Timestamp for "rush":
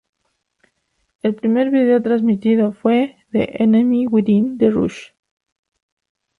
4.71-5.11